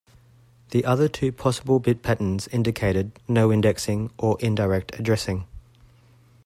[0.71, 5.45] The other two possible bit patterns indicated no indexing, or indirect addressing.